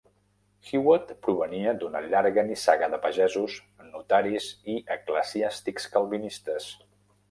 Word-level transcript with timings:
Hewat 0.69 1.11
provenia 1.27 1.73
d'una 1.83 2.01
llarga 2.07 2.47
nissaga 2.49 2.91
de 2.95 3.01
pagesos, 3.05 3.61
notaris 3.93 4.51
i 4.77 4.81
eclesiàstics 5.01 5.91
calvinistes. 5.97 6.73